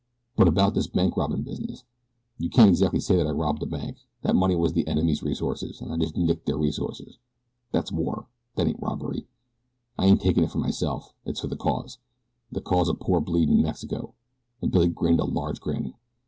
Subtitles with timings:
[0.35, 1.83] But about this bank robbin' business.
[2.39, 3.97] You can't exactly say that I robbed a bank.
[4.23, 7.19] That money was the enemy's resources, an' I just nicked their resources.
[7.71, 8.25] That's war.
[8.55, 9.27] That ain't robbery.
[9.99, 11.99] I ain't takin' it for myself it's for the cause
[12.51, 14.15] the cause o' poor, bleedin' Mexico,"
[14.59, 15.93] and Billy grinned a large grin.